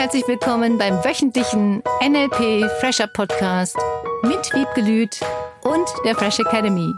herzlich 0.00 0.26
willkommen 0.26 0.78
beim 0.78 0.94
wöchentlichen 1.04 1.82
NLP 2.02 2.70
Fresher 2.80 3.06
Podcast 3.06 3.76
mit 4.22 4.50
Wiebke 4.54 4.80
Lüth 4.80 5.20
und 5.60 5.86
der 6.06 6.14
Fresh 6.16 6.38
Academy. 6.38 6.90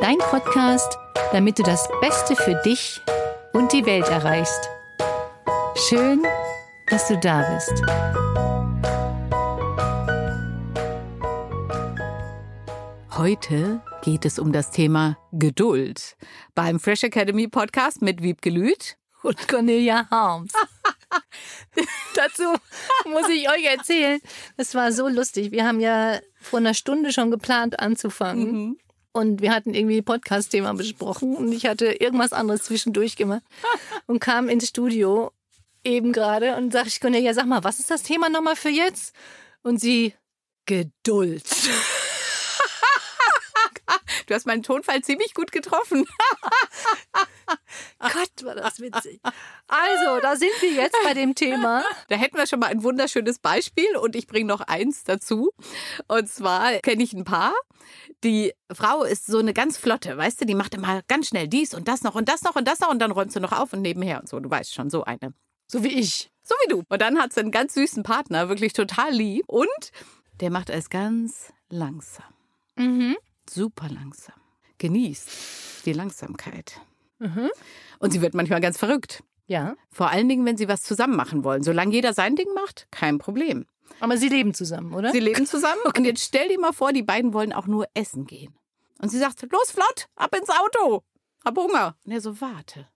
Dein 0.00 0.18
Podcast, 0.18 0.98
damit 1.30 1.60
du 1.60 1.62
das 1.62 1.88
Beste 2.00 2.34
für 2.34 2.60
dich 2.64 3.00
und 3.52 3.72
die 3.72 3.86
Welt 3.86 4.08
erreichst. 4.08 4.68
Schön, 5.88 6.26
dass 6.88 7.06
du 7.06 7.16
da 7.16 7.48
bist. 7.54 7.80
Heute 13.16 13.80
geht 14.02 14.24
es 14.24 14.40
um 14.40 14.50
das 14.50 14.72
Thema 14.72 15.16
Geduld 15.30 16.16
beim 16.56 16.80
Fresh 16.80 17.04
Academy 17.04 17.46
Podcast 17.46 18.02
mit 18.02 18.20
Wiebke 18.20 18.50
Lüth 18.50 18.96
und 19.22 19.46
Cornelia 19.46 20.10
Harms. 20.10 20.52
Dazu 22.14 22.44
muss 23.06 23.28
ich 23.28 23.48
euch 23.48 23.64
erzählen, 23.64 24.20
es 24.56 24.74
war 24.74 24.92
so 24.92 25.08
lustig. 25.08 25.52
Wir 25.52 25.66
haben 25.66 25.80
ja 25.80 26.20
vor 26.40 26.58
einer 26.58 26.74
Stunde 26.74 27.12
schon 27.12 27.30
geplant 27.30 27.80
anzufangen. 27.80 28.52
Mhm. 28.52 28.78
Und 29.12 29.42
wir 29.42 29.52
hatten 29.52 29.74
irgendwie 29.74 30.02
Podcast-Thema 30.02 30.74
besprochen 30.74 31.34
und 31.34 31.52
ich 31.52 31.66
hatte 31.66 31.86
irgendwas 31.86 32.32
anderes 32.32 32.62
zwischendurch 32.62 33.16
gemacht 33.16 33.42
und 34.06 34.20
kam 34.20 34.48
ins 34.48 34.68
Studio 34.68 35.32
eben 35.82 36.12
gerade 36.12 36.54
und 36.54 36.72
sag 36.72 36.86
ich, 36.86 37.00
Cornelia, 37.00 37.34
sag 37.34 37.46
mal, 37.46 37.64
was 37.64 37.80
ist 37.80 37.90
das 37.90 38.04
Thema 38.04 38.28
nochmal 38.28 38.54
für 38.54 38.68
jetzt? 38.68 39.12
Und 39.62 39.80
sie, 39.80 40.14
Geduld. 40.66 41.44
Du 44.26 44.34
hast 44.34 44.46
meinen 44.46 44.62
Tonfall 44.62 45.02
ziemlich 45.02 45.34
gut 45.34 45.50
getroffen. 45.50 46.06
Gott, 47.98 48.44
war 48.44 48.54
das 48.54 48.80
witzig. 48.80 49.20
Also, 49.68 50.20
da 50.20 50.36
sind 50.36 50.50
wir 50.60 50.72
jetzt 50.72 50.96
bei 51.04 51.14
dem 51.14 51.34
Thema. 51.34 51.82
Da 52.08 52.16
hätten 52.16 52.36
wir 52.36 52.46
schon 52.46 52.60
mal 52.60 52.68
ein 52.68 52.82
wunderschönes 52.82 53.38
Beispiel 53.38 53.96
und 53.96 54.16
ich 54.16 54.26
bringe 54.26 54.46
noch 54.46 54.60
eins 54.60 55.04
dazu. 55.04 55.50
Und 56.08 56.28
zwar 56.28 56.72
kenne 56.78 57.02
ich 57.02 57.12
ein 57.12 57.24
Paar. 57.24 57.52
Die 58.24 58.52
Frau 58.72 59.02
ist 59.02 59.26
so 59.26 59.38
eine 59.38 59.54
ganz 59.54 59.78
flotte, 59.78 60.16
weißt 60.16 60.42
du, 60.42 60.44
die 60.44 60.54
macht 60.54 60.74
immer 60.74 61.02
ganz 61.08 61.28
schnell 61.28 61.48
dies 61.48 61.74
und 61.74 61.88
das 61.88 62.02
noch 62.02 62.14
und 62.14 62.28
das 62.28 62.42
noch 62.42 62.54
und 62.54 62.68
das 62.68 62.80
noch 62.80 62.90
und 62.90 62.98
dann 62.98 63.10
räumt 63.10 63.32
sie 63.32 63.40
noch 63.40 63.52
auf 63.52 63.72
und 63.72 63.82
nebenher 63.82 64.20
und 64.20 64.28
so. 64.28 64.38
Du 64.40 64.50
weißt 64.50 64.74
schon, 64.74 64.90
so 64.90 65.04
eine. 65.04 65.32
So 65.66 65.82
wie 65.82 65.98
ich. 65.98 66.30
So 66.42 66.54
wie 66.64 66.70
du. 66.70 66.82
Und 66.88 67.02
dann 67.02 67.18
hat 67.18 67.32
sie 67.32 67.40
einen 67.40 67.50
ganz 67.50 67.74
süßen 67.74 68.02
Partner, 68.02 68.48
wirklich 68.48 68.72
total 68.72 69.12
lieb. 69.12 69.44
Und 69.46 69.92
der 70.40 70.50
macht 70.50 70.70
alles 70.70 70.90
ganz 70.90 71.52
langsam. 71.68 72.26
Mhm 72.76 73.16
super 73.50 73.88
langsam. 73.88 74.34
Genießt 74.78 75.84
die 75.84 75.92
Langsamkeit. 75.92 76.80
Mhm. 77.20 77.50
Und 78.00 78.10
sie 78.12 78.20
wird 78.20 78.34
manchmal 78.34 78.60
ganz 78.60 78.76
verrückt. 78.78 79.22
Ja. 79.46 79.76
Vor 79.90 80.10
allen 80.10 80.28
Dingen, 80.28 80.44
wenn 80.46 80.56
sie 80.56 80.68
was 80.68 80.82
zusammen 80.82 81.16
machen 81.16 81.44
wollen. 81.44 81.62
Solange 81.62 81.92
jeder 81.92 82.14
sein 82.14 82.36
Ding 82.36 82.52
macht, 82.54 82.86
kein 82.90 83.18
Problem. 83.18 83.66
Aber 84.00 84.16
sie 84.16 84.28
leben 84.28 84.54
zusammen, 84.54 84.94
oder? 84.94 85.12
Sie 85.12 85.20
leben 85.20 85.46
zusammen. 85.46 85.80
Okay. 85.84 85.98
Und 85.98 86.04
jetzt 86.04 86.24
stell 86.24 86.48
dir 86.48 86.58
mal 86.58 86.72
vor, 86.72 86.92
die 86.92 87.02
beiden 87.02 87.32
wollen 87.32 87.52
auch 87.52 87.66
nur 87.66 87.86
essen 87.94 88.26
gehen. 88.26 88.54
Und 89.00 89.08
sie 89.10 89.18
sagt, 89.18 89.42
los, 89.50 89.70
flott, 89.70 90.08
ab 90.14 90.34
ins 90.36 90.50
Auto. 90.50 91.02
Hab 91.44 91.56
Hunger. 91.56 91.96
Und 92.04 92.12
er 92.12 92.20
so, 92.20 92.40
warte. 92.40 92.88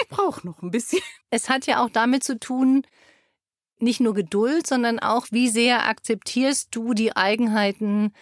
Ich 0.00 0.08
brauche 0.08 0.46
noch 0.46 0.62
ein 0.62 0.70
bisschen. 0.70 1.02
Es 1.30 1.48
hat 1.48 1.66
ja 1.66 1.82
auch 1.82 1.88
damit 1.88 2.22
zu 2.24 2.38
tun, 2.38 2.86
nicht 3.78 4.00
nur 4.00 4.12
Geduld, 4.12 4.66
sondern 4.66 4.98
auch, 4.98 5.26
wie 5.30 5.48
sehr 5.48 5.88
akzeptierst 5.88 6.68
du 6.72 6.92
die 6.92 7.16
Eigenheiten 7.16 8.12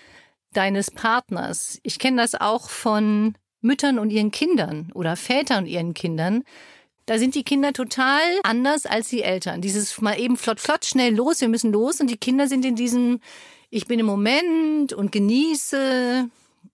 deines 0.53 0.91
Partners. 0.91 1.79
Ich 1.83 1.99
kenne 1.99 2.23
das 2.23 2.35
auch 2.35 2.71
von 2.71 3.35
Müttern 3.61 3.99
und 3.99 4.11
ihren 4.11 4.31
Kindern 4.31 4.91
oder 4.95 5.17
Vätern 5.17 5.65
und 5.65 5.71
ihren 5.71 5.95
Kindern. 5.95 6.45
Da 7.07 7.19
sind 7.19 7.35
die 7.35 7.43
Kinder 7.43 7.73
total 7.73 8.21
anders 8.43 8.87
als 8.87 9.09
die 9.09 9.23
Eltern. 9.23 9.61
Dieses 9.61 10.01
mal 10.01 10.19
eben 10.19 10.37
flott, 10.37 10.61
flott, 10.61 10.85
schnell 10.85 11.15
los, 11.15 11.41
wir 11.41 11.49
müssen 11.49 11.73
los. 11.73 12.01
Und 12.01 12.09
die 12.09 12.17
Kinder 12.17 12.47
sind 12.47 12.65
in 12.65 12.77
diesem, 12.77 13.21
ich 13.69 13.87
bin 13.87 13.99
im 13.99 14.07
Moment 14.07 14.93
und 14.93 15.11
genieße. 15.11 16.29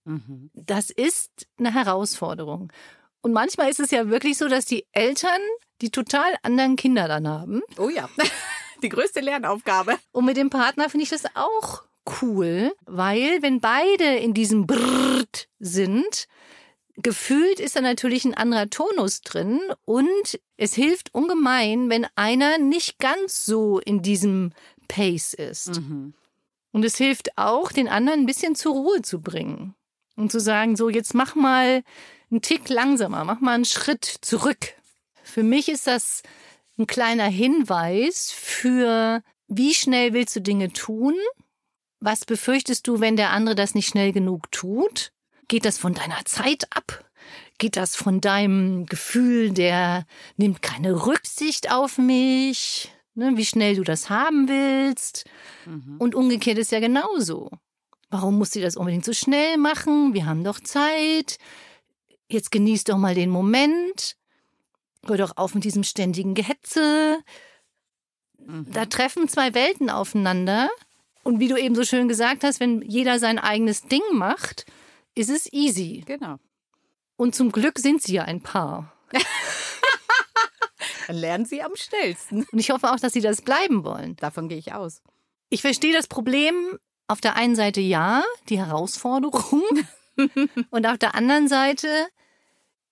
Mhm. 0.05 0.49
Das 0.53 0.89
ist 0.89 1.47
eine 1.57 1.73
Herausforderung. 1.73 2.71
Und 3.21 3.33
manchmal 3.33 3.69
ist 3.69 3.79
es 3.79 3.91
ja 3.91 4.09
wirklich 4.09 4.37
so, 4.37 4.47
dass 4.47 4.65
die 4.65 4.85
Eltern 4.91 5.41
die 5.81 5.89
total 5.89 6.35
anderen 6.43 6.75
Kinder 6.75 7.07
dann 7.07 7.27
haben. 7.27 7.61
Oh 7.77 7.89
ja. 7.89 8.09
Die 8.83 8.89
größte 8.89 9.21
Lernaufgabe. 9.21 9.97
Und 10.11 10.25
mit 10.25 10.37
dem 10.37 10.51
Partner 10.51 10.87
finde 10.89 11.03
ich 11.03 11.09
das 11.09 11.25
auch 11.35 11.83
cool, 12.21 12.73
weil 12.85 13.41
wenn 13.41 13.59
beide 13.59 14.17
in 14.17 14.35
diesem 14.35 14.67
Brrrt 14.67 15.47
sind, 15.59 16.27
gefühlt 16.97 17.59
ist 17.59 17.75
da 17.75 17.81
natürlich 17.81 18.25
ein 18.25 18.33
anderer 18.33 18.69
Tonus 18.69 19.21
drin 19.21 19.59
und 19.85 20.39
es 20.57 20.73
hilft 20.73 21.13
ungemein, 21.13 21.89
wenn 21.89 22.07
einer 22.15 22.57
nicht 22.57 22.99
ganz 22.99 23.45
so 23.45 23.79
in 23.79 24.01
diesem 24.01 24.51
Pace 24.87 25.33
ist. 25.33 25.79
Mhm. 25.81 26.13
Und 26.71 26.83
es 26.83 26.97
hilft 26.97 27.37
auch, 27.37 27.71
den 27.71 27.87
anderen 27.87 28.21
ein 28.21 28.25
bisschen 28.25 28.55
zur 28.55 28.73
Ruhe 28.73 29.01
zu 29.01 29.21
bringen 29.21 29.75
und 30.15 30.31
zu 30.31 30.39
sagen, 30.39 30.75
so 30.75 30.89
jetzt 30.89 31.13
mach 31.13 31.35
mal 31.35 31.83
einen 32.29 32.41
Tick 32.41 32.69
langsamer, 32.69 33.23
mach 33.23 33.39
mal 33.39 33.55
einen 33.55 33.65
Schritt 33.65 34.05
zurück. 34.05 34.73
Für 35.23 35.43
mich 35.43 35.69
ist 35.69 35.87
das 35.87 36.23
ein 36.77 36.87
kleiner 36.87 37.27
Hinweis 37.27 38.31
für, 38.31 39.23
wie 39.47 39.73
schnell 39.73 40.13
willst 40.13 40.35
du 40.35 40.41
Dinge 40.41 40.71
tun 40.73 41.15
was 41.99 42.25
befürchtest 42.25 42.87
du, 42.87 42.99
wenn 42.99 43.15
der 43.15 43.31
andere 43.31 43.55
das 43.55 43.73
nicht 43.73 43.87
schnell 43.87 44.11
genug 44.11 44.51
tut? 44.51 45.11
Geht 45.47 45.65
das 45.65 45.77
von 45.77 45.93
deiner 45.93 46.25
Zeit 46.25 46.67
ab? 46.75 47.05
Geht 47.57 47.75
das 47.75 47.95
von 47.95 48.21
deinem 48.21 48.85
Gefühl, 48.85 49.51
der 49.51 50.05
nimmt 50.35 50.61
keine 50.61 51.05
Rücksicht 51.05 51.71
auf 51.71 51.97
mich? 51.97 52.91
Ne, 53.15 53.31
wie 53.35 53.45
schnell 53.45 53.75
du 53.75 53.83
das 53.83 54.09
haben 54.09 54.47
willst? 54.47 55.25
Mhm. 55.65 55.95
Und 55.97 56.13
umgekehrt 56.13 56.59
ist 56.59 56.71
ja 56.71 56.79
genauso. 56.79 57.49
Warum 58.09 58.37
muss 58.37 58.51
sie 58.51 58.61
das 58.61 58.77
unbedingt 58.77 59.05
so 59.05 59.13
schnell 59.13 59.57
machen? 59.57 60.13
Wir 60.13 60.25
haben 60.27 60.43
doch 60.43 60.59
Zeit. 60.59 61.39
Jetzt 62.29 62.51
genieß 62.51 62.83
doch 62.83 62.97
mal 62.97 63.15
den 63.15 63.29
Moment. 63.29 64.15
Hör 65.05 65.17
doch 65.17 65.35
auf 65.35 65.55
mit 65.55 65.63
diesem 65.63 65.83
ständigen 65.83 66.35
Gehetze. 66.35 67.19
Mhm. 68.37 68.67
Da 68.71 68.85
treffen 68.85 69.27
zwei 69.27 69.53
Welten 69.53 69.89
aufeinander 69.89 70.69
und 71.23 71.39
wie 71.39 71.47
du 71.47 71.57
eben 71.57 71.75
so 71.75 71.83
schön 71.83 72.07
gesagt 72.07 72.43
hast, 72.43 72.59
wenn 72.59 72.81
jeder 72.81 73.19
sein 73.19 73.39
eigenes 73.39 73.83
Ding 73.83 74.03
macht, 74.13 74.65
ist 75.17 75.29
es 75.29 75.51
easy. 75.51 76.03
Genau. 76.05 76.37
Und 77.15 77.35
zum 77.35 77.51
Glück 77.51 77.79
sind 77.79 78.01
sie 78.01 78.13
ja 78.13 78.23
ein 78.23 78.41
Paar. 78.41 78.93
Dann 81.07 81.15
lernen 81.15 81.45
sie 81.45 81.63
am 81.63 81.75
schnellsten. 81.75 82.45
Und 82.51 82.59
ich 82.59 82.69
hoffe 82.69 82.91
auch, 82.91 82.99
dass 82.99 83.13
sie 83.13 83.21
das 83.21 83.41
bleiben 83.41 83.83
wollen. 83.83 84.15
Davon 84.17 84.49
gehe 84.49 84.57
ich 84.57 84.73
aus. 84.73 85.01
Ich 85.49 85.61
verstehe 85.61 85.93
das 85.93 86.07
Problem 86.07 86.77
auf 87.07 87.21
der 87.21 87.35
einen 87.35 87.55
Seite 87.55 87.81
ja, 87.81 88.23
die 88.49 88.59
Herausforderung. 88.59 89.63
Und 90.69 90.85
auf 90.85 90.97
der 90.97 91.15
anderen 91.15 91.47
Seite 91.47 91.87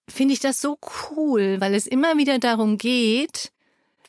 finde 0.08 0.34
ich 0.34 0.40
das 0.40 0.62
so 0.62 0.78
cool, 1.12 1.60
weil 1.60 1.74
es 1.74 1.88
immer 1.88 2.18
wieder 2.18 2.40
darum 2.40 2.78
geht, 2.78 3.52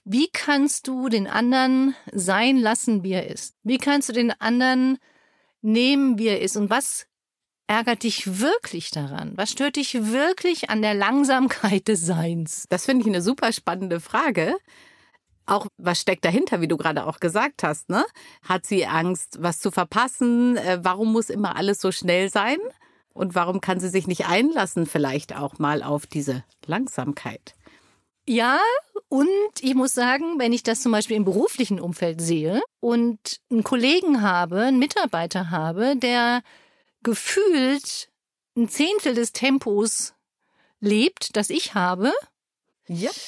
wie 0.05 0.29
kannst 0.33 0.87
du 0.87 1.09
den 1.09 1.27
anderen 1.27 1.97
sein 2.13 2.59
lassen, 2.59 3.03
wie 3.03 3.13
er 3.13 3.29
ist? 3.29 3.57
Wie 3.65 3.79
kannst 3.79 4.09
du 4.09 4.13
den 4.13 4.31
anderen 4.31 4.99
nehmen, 5.63 6.19
wie 6.19 6.29
er 6.29 6.41
ist? 6.41 6.57
Und 6.57 6.71
was 6.71 7.07
ärgert 7.67 8.03
dich 8.03 8.41
wirklich 8.41 8.91
daran? 8.91 9.33
Was 9.37 9.51
stört 9.51 9.77
dich 9.77 9.95
wirklich 10.13 10.71
an 10.71 10.83
der 10.83 10.95
Langsamkeit 10.95 11.89
des 11.89 12.01
Seins? 12.01 12.67
Das 12.69 12.85
finde 12.87 13.03
ich 13.03 13.09
eine 13.09 13.23
super 13.23 13.53
spannende 13.53 14.01
Frage. 14.01 14.57
Auch 15.47 15.67
was 15.77 16.01
steckt 16.01 16.25
dahinter, 16.25 16.61
wie 16.61 16.69
du 16.69 16.77
gerade 16.77 17.07
auch 17.07 17.21
gesagt 17.21 17.63
hast, 17.63 17.89
ne? 17.89 18.05
Hat 18.43 18.67
sie 18.67 18.87
Angst, 18.87 19.39
was 19.41 19.61
zu 19.61 19.71
verpassen? 19.71 20.57
Äh, 20.57 20.81
warum 20.83 21.13
muss 21.13 21.31
immer 21.31 21.57
alles 21.57 21.81
so 21.81 21.93
schnell 21.93 22.31
sein? 22.31 22.59
Und 23.13 23.35
warum 23.35 23.61
kann 23.61 23.81
sie 23.81 23.89
sich 23.89 24.07
nicht 24.07 24.27
einlassen, 24.27 24.87
vielleicht 24.87 25.37
auch 25.37 25.59
mal 25.59 25.83
auf 25.83 26.07
diese 26.07 26.45
Langsamkeit? 26.67 27.55
Ja, 28.29 28.59
und 29.09 29.29
ich 29.61 29.75
muss 29.75 29.95
sagen, 29.95 30.39
wenn 30.39 30.53
ich 30.53 30.65
das 30.65 30.81
zum 30.83 30.91
Beispiel 30.91 31.17
im 31.17 31.25
beruflichen 31.25 31.81
Umfeld 31.81 32.21
sehe 32.21 32.61
und 32.81 33.41
einen 33.51 33.63
Kollegen 33.63 34.21
habe, 34.21 34.63
einen 34.63 34.81
Mitarbeiter 34.81 35.51
habe, 35.51 35.95
der 35.97 36.43
gefühlt 37.07 38.09
ein 38.57 38.69
Zehntel 38.69 39.15
des 39.15 39.33
Tempos 39.33 40.13
lebt, 40.81 41.37
das 41.37 41.51
ich 41.51 41.75
habe. 41.75 42.13
Ja. 42.89 43.11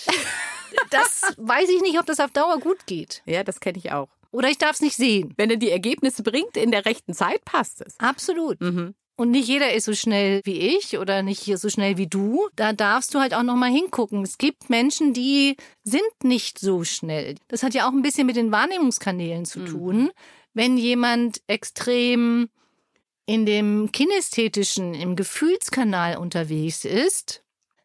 Das 0.90 1.22
weiß 1.38 1.70
ich 1.70 1.80
nicht, 1.80 1.98
ob 1.98 2.04
das 2.04 2.20
auf 2.20 2.30
Dauer 2.30 2.58
gut 2.60 2.86
geht. 2.86 3.22
Ja, 3.24 3.42
das 3.42 3.58
kenne 3.58 3.78
ich 3.78 3.90
auch. 3.90 4.08
Oder 4.30 4.50
ich 4.50 4.58
darf 4.58 4.72
es 4.72 4.80
nicht 4.82 4.96
sehen. 4.96 5.32
Wenn 5.38 5.50
er 5.50 5.56
die 5.56 5.70
Ergebnisse 5.70 6.22
bringt 6.22 6.58
in 6.58 6.70
der 6.70 6.84
rechten 6.84 7.14
Zeit, 7.14 7.42
passt 7.46 7.80
es. 7.80 7.98
Absolut. 7.98 8.60
Mhm. 8.60 8.94
Und 9.16 9.30
nicht 9.30 9.48
jeder 9.48 9.72
ist 9.72 9.86
so 9.86 9.94
schnell 9.94 10.42
wie 10.44 10.76
ich 10.76 10.98
oder 10.98 11.22
nicht 11.22 11.44
so 11.58 11.70
schnell 11.70 11.96
wie 11.96 12.06
du. 12.06 12.48
Da 12.54 12.74
darfst 12.74 13.14
du 13.14 13.18
halt 13.18 13.32
auch 13.32 13.42
noch 13.42 13.56
mal 13.56 13.70
hingucken. 13.70 14.22
Es 14.22 14.36
gibt 14.36 14.68
Menschen, 14.68 15.14
die 15.14 15.56
sind 15.84 16.02
nicht 16.22 16.58
so 16.58 16.84
schnell. 16.84 17.36
Das 17.48 17.62
hat 17.62 17.72
ja 17.72 17.88
auch 17.88 17.92
ein 17.92 18.02
bisschen 18.02 18.26
mit 18.26 18.36
den 18.36 18.52
Wahrnehmungskanälen 18.52 19.46
zu 19.46 19.60
mhm. 19.60 19.66
tun. 19.66 20.10
Wenn 20.52 20.76
jemand 20.76 21.40
extrem 21.46 22.50
in 23.28 23.44
dem 23.44 23.92
kinästhetischen, 23.92 24.94
im 24.94 25.14
Gefühlskanal 25.14 26.16
unterwegs 26.16 26.86
ist, 26.86 27.42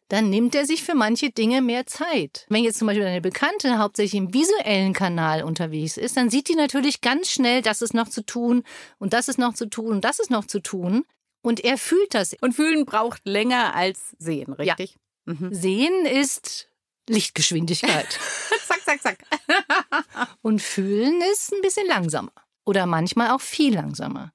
dann 0.08 0.30
nimmt 0.30 0.54
er 0.54 0.64
sich 0.64 0.82
für 0.82 0.94
manche 0.94 1.28
Dinge 1.30 1.60
mehr 1.60 1.86
Zeit. 1.86 2.46
Wenn 2.48 2.64
jetzt 2.64 2.78
zum 2.78 2.86
Beispiel 2.86 3.04
eine 3.04 3.20
Bekannte 3.20 3.78
hauptsächlich 3.78 4.14
im 4.14 4.32
visuellen 4.32 4.94
Kanal 4.94 5.42
unterwegs 5.42 5.98
ist, 5.98 6.16
dann 6.16 6.30
sieht 6.30 6.48
die 6.48 6.54
natürlich 6.54 7.02
ganz 7.02 7.30
schnell, 7.30 7.60
das 7.60 7.82
ist 7.82 7.92
noch 7.92 8.08
zu 8.08 8.24
tun 8.24 8.62
und 8.98 9.12
das 9.12 9.28
ist 9.28 9.36
noch 9.36 9.52
zu 9.52 9.66
tun 9.66 9.88
und 9.88 10.04
das 10.04 10.18
ist 10.18 10.30
noch 10.30 10.46
zu 10.46 10.60
tun. 10.60 11.04
Und 11.42 11.62
er 11.62 11.76
fühlt 11.76 12.14
das. 12.14 12.34
Und 12.40 12.54
fühlen 12.54 12.86
braucht 12.86 13.20
länger 13.26 13.74
als 13.74 14.16
sehen, 14.18 14.54
richtig? 14.54 14.96
Ja. 15.26 15.34
Mhm. 15.34 15.52
Sehen 15.52 16.06
ist 16.06 16.70
Lichtgeschwindigkeit. 17.06 18.18
zack, 18.66 18.80
zack, 18.82 19.02
zack. 19.02 19.18
und 20.40 20.62
fühlen 20.62 21.20
ist 21.32 21.52
ein 21.52 21.60
bisschen 21.60 21.86
langsamer. 21.86 22.32
Oder 22.64 22.86
manchmal 22.86 23.32
auch 23.32 23.42
viel 23.42 23.74
langsamer. 23.74 24.32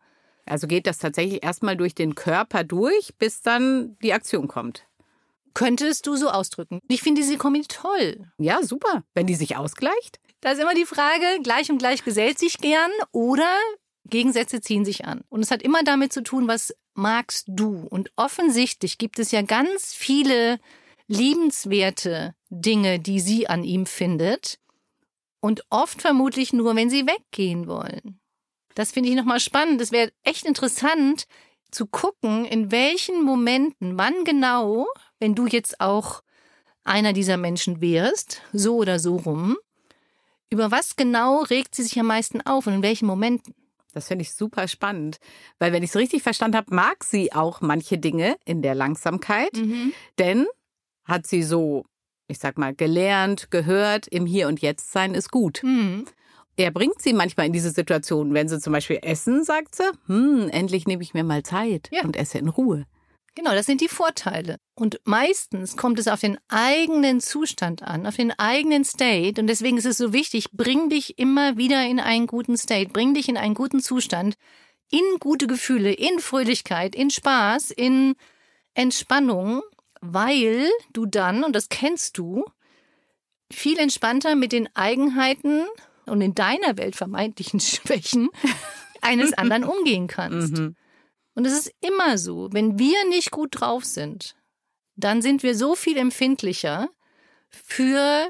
Also 0.49 0.67
geht 0.67 0.87
das 0.87 0.97
tatsächlich 0.97 1.43
erstmal 1.43 1.77
durch 1.77 1.95
den 1.95 2.15
Körper 2.15 2.63
durch, 2.63 3.15
bis 3.17 3.41
dann 3.41 3.97
die 4.01 4.13
Aktion 4.13 4.47
kommt. 4.47 4.85
Könntest 5.53 6.07
du 6.07 6.15
so 6.15 6.29
ausdrücken. 6.29 6.79
Ich 6.87 7.01
finde 7.01 7.21
diese 7.21 7.37
Kombi 7.37 7.61
toll. 7.67 8.31
Ja, 8.37 8.63
super. 8.63 9.03
Wenn 9.13 9.27
die 9.27 9.35
sich 9.35 9.57
ausgleicht. 9.57 10.19
Da 10.41 10.51
ist 10.51 10.59
immer 10.59 10.73
die 10.73 10.85
Frage, 10.85 11.41
gleich 11.43 11.69
und 11.69 11.79
gleich 11.79 12.03
gesellt 12.03 12.39
sich 12.39 12.59
gern 12.59 12.91
oder 13.11 13.49
Gegensätze 14.05 14.61
ziehen 14.61 14.85
sich 14.85 15.05
an. 15.05 15.21
Und 15.29 15.41
es 15.41 15.51
hat 15.51 15.61
immer 15.61 15.83
damit 15.83 16.13
zu 16.13 16.23
tun, 16.23 16.47
was 16.47 16.73
magst 16.93 17.45
du. 17.47 17.87
Und 17.89 18.11
offensichtlich 18.15 18.97
gibt 18.97 19.19
es 19.19 19.31
ja 19.31 19.41
ganz 19.41 19.93
viele 19.93 20.59
liebenswerte 21.07 22.35
Dinge, 22.49 22.99
die 22.99 23.19
sie 23.19 23.47
an 23.47 23.63
ihm 23.63 23.85
findet. 23.85 24.59
Und 25.41 25.63
oft 25.69 26.01
vermutlich 26.01 26.53
nur, 26.53 26.75
wenn 26.75 26.89
sie 26.89 27.05
weggehen 27.05 27.67
wollen. 27.67 28.18
Das 28.79 28.93
finde 28.93 29.09
ich 29.09 29.15
nochmal 29.17 29.41
spannend. 29.41 29.81
Es 29.81 29.91
wäre 29.91 30.09
echt 30.23 30.45
interessant 30.45 31.25
zu 31.69 31.85
gucken, 31.85 32.45
in 32.45 32.71
welchen 32.71 33.25
Momenten, 33.25 33.97
wann 33.97 34.23
genau, 34.23 34.87
wenn 35.19 35.35
du 35.35 35.47
jetzt 35.47 35.81
auch 35.81 36.21
einer 36.85 37.11
dieser 37.11 37.35
Menschen 37.35 37.81
wärst, 37.81 38.41
so 38.53 38.77
oder 38.77 38.97
so 38.97 39.17
rum, 39.17 39.57
über 40.49 40.71
was 40.71 40.95
genau 40.95 41.41
regt 41.41 41.75
sie 41.75 41.83
sich 41.83 41.99
am 41.99 42.05
meisten 42.05 42.39
auf 42.39 42.67
und 42.67 42.73
in 42.75 42.81
welchen 42.81 43.05
Momenten? 43.05 43.53
Das 43.91 44.07
finde 44.07 44.21
ich 44.21 44.33
super 44.33 44.69
spannend, 44.69 45.17
weil 45.57 45.73
wenn 45.73 45.83
ich 45.83 45.89
es 45.89 45.97
richtig 45.97 46.23
verstanden 46.23 46.55
habe, 46.55 46.73
mag 46.73 47.03
sie 47.03 47.33
auch 47.33 47.59
manche 47.59 47.97
Dinge 47.97 48.37
in 48.45 48.61
der 48.61 48.75
Langsamkeit, 48.75 49.57
mhm. 49.57 49.91
denn 50.19 50.47
hat 51.03 51.27
sie 51.27 51.43
so, 51.43 51.83
ich 52.29 52.39
sag 52.39 52.57
mal, 52.57 52.73
gelernt, 52.73 53.51
gehört, 53.51 54.07
im 54.07 54.25
Hier 54.25 54.47
und 54.47 54.61
Jetzt 54.61 54.93
sein 54.93 55.15
ist 55.15 55.31
gut. 55.31 55.63
Mhm. 55.63 56.05
Er 56.59 56.71
bringt 56.71 57.01
sie 57.01 57.13
manchmal 57.13 57.45
in 57.45 57.53
diese 57.53 57.71
Situation, 57.71 58.33
wenn 58.33 58.49
sie 58.49 58.59
zum 58.59 58.73
Beispiel 58.73 58.99
essen, 59.01 59.45
sagt 59.45 59.75
sie, 59.75 59.89
hm, 60.07 60.49
endlich 60.49 60.87
nehme 60.87 61.01
ich 61.01 61.13
mir 61.13 61.23
mal 61.23 61.41
Zeit 61.41 61.87
ja. 61.89 62.03
und 62.03 62.17
esse 62.17 62.37
in 62.37 62.49
Ruhe. 62.49 62.85
Genau, 63.33 63.51
das 63.51 63.65
sind 63.65 63.79
die 63.79 63.87
Vorteile. 63.87 64.57
Und 64.75 64.99
meistens 65.05 65.77
kommt 65.77 65.99
es 65.99 66.09
auf 66.09 66.19
den 66.19 66.37
eigenen 66.49 67.21
Zustand 67.21 67.81
an, 67.83 68.05
auf 68.05 68.17
den 68.17 68.37
eigenen 68.37 68.83
State. 68.83 69.39
Und 69.39 69.47
deswegen 69.47 69.77
ist 69.77 69.85
es 69.85 69.95
so 69.95 70.11
wichtig, 70.11 70.51
bring 70.51 70.89
dich 70.89 71.17
immer 71.17 71.55
wieder 71.55 71.85
in 71.85 72.01
einen 72.01 72.27
guten 72.27 72.57
State, 72.57 72.91
bring 72.91 73.13
dich 73.13 73.29
in 73.29 73.37
einen 73.37 73.53
guten 73.53 73.79
Zustand, 73.79 74.35
in 74.91 75.05
gute 75.21 75.47
Gefühle, 75.47 75.93
in 75.93 76.19
Fröhlichkeit, 76.19 76.93
in 76.93 77.09
Spaß, 77.09 77.71
in 77.71 78.15
Entspannung, 78.73 79.61
weil 80.01 80.67
du 80.91 81.05
dann, 81.05 81.45
und 81.45 81.55
das 81.55 81.69
kennst 81.69 82.17
du, 82.17 82.43
viel 83.49 83.79
entspannter 83.79 84.35
mit 84.35 84.51
den 84.51 84.67
Eigenheiten 84.75 85.63
und 86.09 86.21
in 86.21 86.35
deiner 86.35 86.77
Welt 86.77 86.95
vermeintlichen 86.95 87.59
Schwächen 87.59 88.29
eines 89.01 89.33
anderen 89.33 89.63
umgehen 89.63 90.07
kannst. 90.07 90.57
Mhm. 90.57 90.75
Und 91.35 91.45
es 91.45 91.53
ist 91.53 91.71
immer 91.79 92.17
so, 92.17 92.49
wenn 92.51 92.77
wir 92.79 93.07
nicht 93.07 93.31
gut 93.31 93.61
drauf 93.61 93.85
sind, 93.85 94.35
dann 94.95 95.21
sind 95.21 95.43
wir 95.43 95.55
so 95.55 95.75
viel 95.75 95.97
empfindlicher 95.97 96.89
für 97.49 98.29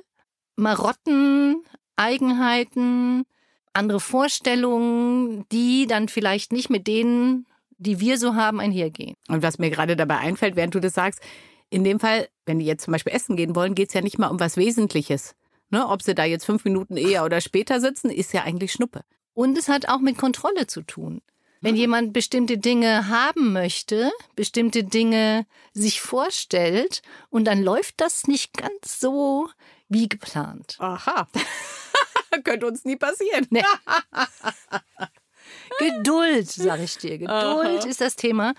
Marotten, 0.56 1.64
Eigenheiten, 1.96 3.26
andere 3.74 4.00
Vorstellungen, 4.00 5.46
die 5.52 5.88
dann 5.88 6.08
vielleicht 6.08 6.52
nicht 6.52 6.70
mit 6.70 6.88
denen, 6.88 7.48
die 7.78 8.00
wir 8.00 8.18
so 8.18 8.36
haben, 8.36 8.60
einhergehen. 8.60 9.16
Und 9.28 9.42
was 9.42 9.58
mir 9.58 9.70
gerade 9.70 9.96
dabei 9.96 10.18
einfällt, 10.18 10.56
während 10.56 10.76
du 10.76 10.80
das 10.80 10.94
sagst, 10.94 11.22
in 11.70 11.84
dem 11.84 12.00
Fall, 12.00 12.28
wenn 12.46 12.60
die 12.60 12.66
jetzt 12.66 12.84
zum 12.84 12.92
Beispiel 12.92 13.14
essen 13.14 13.36
gehen 13.36 13.56
wollen, 13.56 13.76
geht 13.76 13.90
es 13.90 13.94
ja 13.94 14.02
nicht 14.02 14.18
mal 14.18 14.28
um 14.28 14.40
was 14.40 14.58
Wesentliches. 14.58 15.36
Ne, 15.70 15.88
ob 15.88 16.02
sie 16.02 16.16
da 16.16 16.24
jetzt 16.24 16.46
fünf 16.46 16.66
Minuten 16.66 16.98
eher 16.98 17.24
oder 17.24 17.42
später 17.42 17.80
sitzen, 17.80 18.10
ist 18.10 18.34
ja 18.34 18.44
eigentlich 18.44 18.72
Schnuppe. 18.72 19.04
Und 19.34 19.58
es 19.58 19.68
hat 19.68 19.88
auch 19.88 20.00
mit 20.00 20.18
Kontrolle 20.18 20.68
zu 20.68 20.82
tun. 20.82 21.22
Wenn 21.62 21.76
mhm. 21.76 21.80
jemand 21.80 22.14
bestimmte 22.14 22.58
Dinge 22.58 23.10
haben 23.10 23.54
möchte, 23.54 24.12
bestimmte 24.36 24.84
Dinge 24.84 25.46
sich 25.74 26.02
vorstellt 26.02 27.02
und 27.30 27.46
dann 27.46 27.62
läuft 27.62 28.02
das 28.02 28.28
nicht 28.28 28.54
ganz 28.54 29.00
so 29.00 29.50
wie 29.90 30.08
geplant. 30.08 30.78
Aha. 30.80 31.28
Könnte 32.44 32.68
uns 32.68 32.86
nie 32.86 32.96
passieren. 32.96 33.46
Nee. 33.50 33.64
Geduld, 35.80 36.50
sage 36.50 36.84
ich 36.84 36.98
dir. 36.98 37.18
Geduld 37.18 37.30
Aha. 37.30 37.88
ist 37.88 38.02
das 38.02 38.16
Thema. 38.16 38.54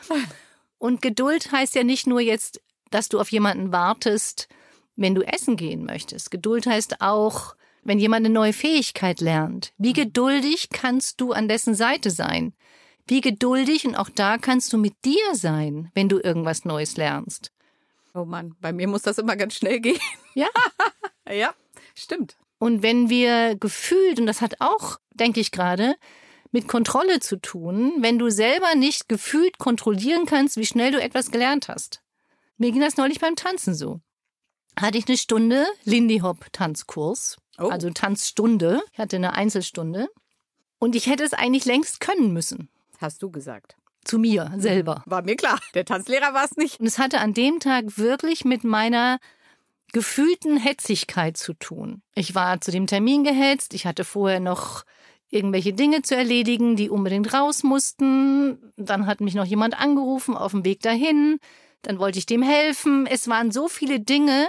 Und 0.79 1.03
Geduld 1.03 1.53
heißt 1.53 1.75
ja 1.75 1.85
nicht 1.85 2.07
nur 2.07 2.21
jetzt, 2.21 2.61
dass 2.91 3.09
du 3.09 3.21
auf 3.21 3.31
jemanden 3.31 3.73
wartest, 3.73 4.49
wenn 5.01 5.15
du 5.15 5.23
essen 5.23 5.57
gehen 5.57 5.85
möchtest. 5.85 6.31
Geduld 6.31 6.67
heißt 6.67 7.01
auch, 7.01 7.57
wenn 7.83 7.99
jemand 7.99 8.27
eine 8.27 8.35
neue 8.35 8.53
Fähigkeit 8.53 9.21
lernt. 9.21 9.73
Wie 9.79 9.95
geduldig 9.95 10.69
kannst 10.71 11.21
du 11.21 11.33
an 11.33 11.49
dessen 11.49 11.75
Seite 11.75 12.11
sein? 12.11 12.53
Wie 13.07 13.23
geduldig 13.23 13.87
und 13.87 13.97
auch 13.97 14.11
da 14.11 14.37
kannst 14.37 14.73
du 14.73 14.79
mit 14.79 14.93
dir 15.05 15.35
sein, 15.35 15.91
wenn 15.95 16.11
du 16.11 16.21
irgendwas 16.21 16.67
Neues 16.67 16.99
lernst. 16.99 17.51
Oh 18.13 18.27
Mann, 18.27 18.55
bei 18.61 18.73
mir 18.73 18.87
muss 18.89 19.03
das 19.03 19.19
immer 19.19 19.37
ganz 19.37 19.55
schnell 19.55 19.81
gehen. 19.81 19.99
Ja. 20.35 20.47
ja, 21.29 21.53
stimmt. 21.97 22.37
Und 22.61 22.85
wenn 22.85 23.11
wir 23.11 23.57
gefühlt, 23.57 24.21
und 24.21 24.27
das 24.27 24.41
hat 24.41 24.61
auch, 24.61 25.01
denke 25.13 25.41
ich 25.41 25.51
gerade, 25.51 25.97
mit 26.53 26.69
Kontrolle 26.69 27.19
zu 27.19 27.41
tun, 27.41 27.95
wenn 27.99 28.17
du 28.17 28.31
selber 28.31 28.77
nicht 28.77 29.09
gefühlt 29.09 29.59
kontrollieren 29.59 30.27
kannst, 30.27 30.57
wie 30.57 30.67
schnell 30.67 30.93
du 30.93 31.03
etwas 31.03 31.33
gelernt 31.33 31.67
hast. 31.67 32.01
Mir 32.59 32.71
ging 32.71 32.81
das 32.81 32.97
neulich 32.97 33.19
beim 33.19 33.35
Tanzen 33.35 33.75
so 33.75 34.01
hatte 34.79 34.99
ich 34.99 35.09
eine 35.09 35.17
Stunde 35.17 35.67
Lindy 35.85 36.19
Hop 36.19 36.47
Tanzkurs, 36.53 37.37
oh. 37.59 37.69
also 37.69 37.91
Tanzstunde. 37.91 38.83
Ich 38.93 38.99
hatte 38.99 39.17
eine 39.17 39.35
Einzelstunde 39.35 40.09
und 40.79 40.97
ich 40.97 41.07
hätte 41.07 41.25
es 41.25 41.33
eigentlich 41.33 41.65
längst 41.65 42.01
können 42.01 42.33
müssen. 42.33 42.69
Hast 42.99 43.23
du 43.23 43.31
gesagt? 43.31 43.77
Zu 44.05 44.19
mir 44.19 44.53
selber. 44.57 45.03
War 45.07 45.23
mir 45.23 45.37
klar. 45.37 45.59
Der 45.75 45.85
Tanzlehrer 45.85 46.33
war 46.33 46.45
es 46.45 46.57
nicht. 46.57 46.81
Und 46.81 46.87
es 46.87 46.99
hatte 46.99 47.21
an 47.21 47.35
dem 47.35 47.61
Tag 47.61 47.99
wirklich 47.99 48.45
mit 48.45 48.65
meiner 48.65 49.19
gefühlten 49.93 50.57
Hetzigkeit 50.57 51.37
zu 51.37 51.53
tun. 51.53 52.03
Ich 52.15 52.35
war 52.35 52.61
zu 52.61 52.71
dem 52.71 52.87
Termin 52.87 53.25
gehetzt. 53.25 53.75
Ich 53.75 53.87
hatte 53.87 54.05
vorher 54.05 54.41
noch 54.41 54.85
irgendwelche 55.29 55.73
Dinge 55.73 56.03
zu 56.03 56.17
erledigen, 56.17 56.77
die 56.77 56.91
unbedingt 56.91 57.33
raus 57.33 57.63
mussten. 57.63 58.73
Dann 58.77 59.07
hat 59.07 59.21
mich 59.21 59.35
noch 59.35 59.45
jemand 59.45 59.79
angerufen 59.79 60.37
auf 60.37 60.53
dem 60.53 60.65
Weg 60.65 60.81
dahin. 60.81 61.39
Dann 61.83 61.99
wollte 61.99 62.19
ich 62.19 62.27
dem 62.27 62.43
helfen. 62.43 63.07
Es 63.07 63.29
waren 63.29 63.51
so 63.51 63.69
viele 63.69 64.01
Dinge, 64.01 64.49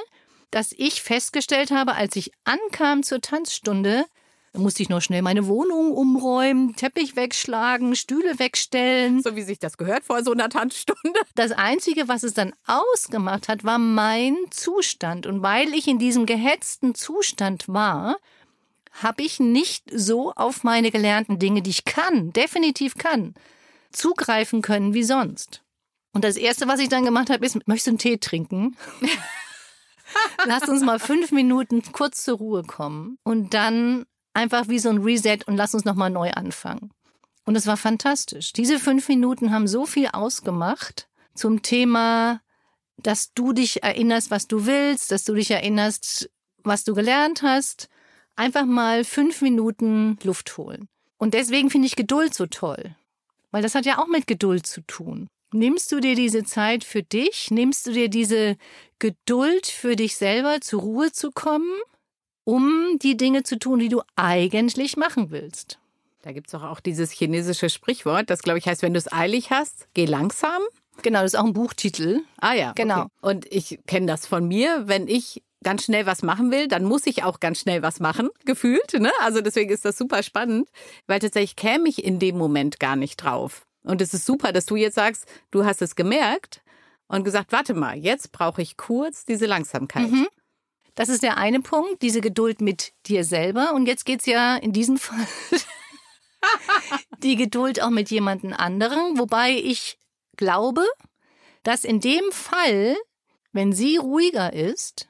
dass 0.52 0.74
ich 0.78 1.02
festgestellt 1.02 1.72
habe, 1.72 1.96
als 1.96 2.16
ich 2.16 2.32
ankam 2.44 3.04
zur 3.04 3.22
Tanzstunde, 3.22 4.06
musste 4.54 4.84
ich 4.84 4.90
noch 4.90 5.02
schnell 5.02 5.22
meine 5.22 5.48
Wohnung 5.48 5.92
umräumen, 5.94 6.76
Teppich 6.76 7.16
wegschlagen, 7.16 7.96
Stühle 7.96 8.38
wegstellen. 8.38 9.22
So 9.22 9.36
wie 9.36 9.44
sich 9.44 9.60
das 9.60 9.78
gehört 9.78 10.04
vor 10.04 10.24
so 10.24 10.32
einer 10.32 10.50
Tanzstunde. 10.50 11.20
Das 11.36 11.54
Einzige, 11.54 12.08
was 12.08 12.24
es 12.24 12.34
dann 12.34 12.54
ausgemacht 12.68 13.48
hat, 13.48 13.64
war 13.64 13.78
mein 13.78 14.36
Zustand. 14.50 15.26
Und 15.26 15.42
weil 15.42 15.74
ich 15.74 15.88
in 15.88 15.98
diesem 15.98 16.26
gehetzten 16.26 16.94
Zustand 16.94 17.68
war, 17.68 18.18
habe 19.02 19.24
ich 19.24 19.40
nicht 19.40 19.86
so 19.94 20.34
auf 20.34 20.64
meine 20.64 20.92
gelernten 20.92 21.40
Dinge, 21.40 21.62
die 21.62 21.70
ich 21.70 21.86
kann, 21.86 22.34
definitiv 22.34 22.96
kann, 22.96 23.34
zugreifen 23.94 24.62
können 24.62 24.94
wie 24.94 25.04
sonst. 25.04 25.64
Und 26.12 26.26
das 26.26 26.36
Erste, 26.36 26.68
was 26.68 26.82
ich 26.82 26.90
dann 26.90 27.06
gemacht 27.06 27.30
habe, 27.30 27.46
ist, 27.46 27.66
möchtest 27.68 27.88
du 27.88 27.92
einen 27.92 27.98
Tee 28.00 28.18
trinken? 28.18 28.76
lass 30.46 30.68
uns 30.68 30.82
mal 30.82 31.00
fünf 31.00 31.32
Minuten 31.32 31.82
kurz 31.92 32.24
zur 32.24 32.38
Ruhe 32.38 32.64
kommen 32.64 33.18
und 33.24 33.54
dann 33.54 34.06
einfach 34.34 34.68
wie 34.68 34.80
so 34.80 34.90
ein 34.90 35.00
Reset 35.00 35.40
und 35.46 35.58
lass 35.58 35.74
uns 35.74 35.86
nochmal 35.86 36.10
neu 36.10 36.32
anfangen. 36.32 36.92
Und 37.46 37.56
es 37.56 37.68
war 37.68 37.78
fantastisch. 37.78 38.54
Diese 38.54 38.80
fünf 38.80 39.08
Minuten 39.10 39.52
haben 39.52 39.68
so 39.68 39.86
viel 39.86 40.08
ausgemacht 40.08 41.10
zum 41.34 41.62
Thema, 41.62 42.42
dass 42.98 43.34
du 43.34 43.52
dich 43.54 43.84
erinnerst, 43.84 44.32
was 44.32 44.48
du 44.48 44.66
willst, 44.66 45.12
dass 45.12 45.24
du 45.24 45.34
dich 45.34 45.52
erinnerst, 45.52 46.30
was 46.64 46.84
du 46.84 46.94
gelernt 46.94 47.42
hast. 47.42 47.90
Einfach 48.36 48.66
mal 48.66 49.04
fünf 49.04 49.42
Minuten 49.42 50.18
Luft 50.24 50.58
holen. 50.58 50.88
Und 51.18 51.34
deswegen 51.34 51.70
finde 51.70 51.88
ich 51.88 51.96
Geduld 51.96 52.34
so 52.34 52.46
toll. 52.46 52.96
Weil 53.52 53.62
das 53.62 53.76
hat 53.76 53.86
ja 53.86 54.00
auch 54.00 54.08
mit 54.08 54.28
Geduld 54.28 54.66
zu 54.66 54.82
tun. 54.82 55.28
Nimmst 55.54 55.92
du 55.92 56.00
dir 56.00 56.16
diese 56.16 56.44
Zeit 56.44 56.84
für 56.84 57.04
dich? 57.04 57.52
Nimmst 57.52 57.86
du 57.88 57.92
dir 57.92 58.10
diese 58.10 58.56
Geduld 59.00 59.68
für 59.68 59.96
dich 59.96 60.16
selber 60.16 60.62
zur 60.62 60.82
Ruhe 60.82 61.12
zu 61.12 61.32
kommen, 61.32 61.72
um 62.46 62.98
die 63.02 63.18
Dinge 63.18 63.44
zu 63.44 63.60
tun, 63.60 63.80
die 63.80 63.90
du 63.90 64.02
eigentlich 64.16 64.96
machen 64.96 65.32
willst? 65.32 65.80
Da 66.22 66.32
gibt 66.32 66.48
es 66.48 66.56
auch, 66.56 66.64
auch 66.64 66.80
dieses 66.80 67.12
chinesische 67.12 67.70
Sprichwort, 67.70 68.30
das 68.30 68.44
glaube 68.44 68.60
ich 68.60 68.68
heißt, 68.68 68.82
wenn 68.82 68.94
du 68.94 69.00
es 69.00 69.12
eilig 69.12 69.50
hast, 69.50 69.88
geh 69.94 70.06
langsam. 70.06 70.62
Genau, 71.02 71.22
das 71.22 71.34
ist 71.34 71.40
auch 71.40 71.46
ein 71.46 71.54
Buchtitel. 71.54 72.22
Ah 72.40 72.54
ja, 72.54 72.74
Genau. 72.74 73.02
Okay. 73.02 73.10
Und 73.22 73.46
ich 73.52 73.80
kenne 73.88 74.06
das 74.06 74.28
von 74.28 74.48
mir, 74.48 74.88
wenn 74.88 75.08
ich 75.08 75.42
ganz 75.64 75.84
schnell 75.86 76.06
was 76.06 76.22
machen 76.22 76.52
will, 76.52 76.68
dann 76.68 76.84
muss 76.84 77.08
ich 77.08 77.24
auch 77.24 77.40
ganz 77.40 77.60
schnell 77.60 77.82
was 77.82 78.00
machen, 78.00 78.30
gefühlt. 78.46 78.94
Ne? 78.94 79.12
Also 79.20 79.42
deswegen 79.42 79.72
ist 79.72 79.86
das 79.86 79.98
super 79.98 80.24
spannend, 80.24 80.70
weil 81.08 81.20
tatsächlich 81.20 81.56
käme 81.56 81.90
ich 81.90 82.04
in 82.04 82.20
dem 82.20 82.38
Moment 82.38 82.80
gar 82.80 82.96
nicht 82.96 83.18
drauf. 83.18 83.66
Und 83.84 84.02
es 84.02 84.14
ist 84.14 84.26
super, 84.26 84.52
dass 84.52 84.66
du 84.66 84.76
jetzt 84.76 84.96
sagst, 84.96 85.26
du 85.50 85.66
hast 85.66 85.82
es 85.82 85.96
gemerkt 85.96 86.62
und 87.08 87.24
gesagt, 87.24 87.52
warte 87.52 87.74
mal, 87.74 87.98
jetzt 87.98 88.32
brauche 88.32 88.62
ich 88.62 88.78
kurz 88.78 89.26
diese 89.26 89.46
Langsamkeit. 89.46 90.10
Mhm. 90.10 90.28
Das 90.96 91.10
ist 91.10 91.24
der 91.24 91.38
eine 91.38 91.62
Punkt, 91.62 92.02
diese 92.02 92.22
Geduld 92.22 92.62
mit 92.62 92.94
dir 93.06 93.24
selber. 93.24 93.74
Und 93.74 93.88
jetzt 93.88 94.06
geht's 94.06 94.26
ja 94.26 94.56
in 94.56 94.74
diesem 94.74 94.98
Fall 94.98 95.28
die 97.24 97.36
Geduld 97.36 97.82
auch 97.82 97.90
mit 97.90 98.12
jemandem 98.12 98.54
anderen, 98.54 99.18
wobei 99.18 99.52
ich 99.52 99.98
glaube, 100.38 100.86
dass 101.64 101.84
in 101.84 102.00
dem 102.00 102.32
Fall, 102.32 102.96
wenn 103.52 103.74
sie 103.74 103.98
ruhiger 103.98 104.54
ist, 104.54 105.08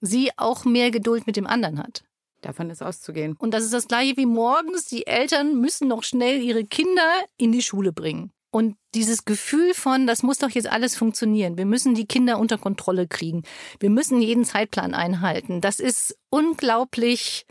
sie 0.00 0.30
auch 0.36 0.64
mehr 0.64 0.90
Geduld 0.90 1.26
mit 1.26 1.36
dem 1.36 1.46
anderen 1.46 1.78
hat. 1.78 2.04
Davon 2.42 2.70
ist 2.70 2.82
auszugehen. 2.82 3.36
Und 3.38 3.54
das 3.54 3.64
ist 3.64 3.72
das 3.72 3.88
gleiche 3.88 4.16
wie 4.16 4.26
morgens, 4.26 4.84
die 4.86 5.06
Eltern 5.06 5.60
müssen 5.60 5.88
noch 5.88 6.02
schnell 6.02 6.42
ihre 6.42 6.64
Kinder 6.64 7.24
in 7.38 7.52
die 7.52 7.62
Schule 7.62 7.92
bringen. 7.92 8.32
Und 8.50 8.76
dieses 8.94 9.24
Gefühl 9.24 9.72
von, 9.72 10.06
das 10.06 10.22
muss 10.22 10.38
doch 10.38 10.50
jetzt 10.50 10.70
alles 10.70 10.94
funktionieren. 10.94 11.56
Wir 11.56 11.64
müssen 11.64 11.94
die 11.94 12.04
Kinder 12.04 12.38
unter 12.38 12.58
Kontrolle 12.58 13.08
kriegen. 13.08 13.44
Wir 13.80 13.88
müssen 13.88 14.20
jeden 14.20 14.44
Zeitplan 14.44 14.92
einhalten. 14.92 15.62
Das 15.62 15.80
ist 15.80 16.18
unglaublich 16.28 17.46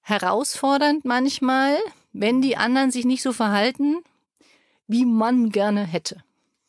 herausfordernd 0.00 1.04
manchmal, 1.04 1.76
wenn 2.12 2.42
die 2.42 2.56
anderen 2.56 2.90
sich 2.90 3.04
nicht 3.04 3.22
so 3.22 3.32
verhalten, 3.32 3.98
wie 4.88 5.04
man 5.04 5.50
gerne 5.50 5.84
hätte. 5.84 6.24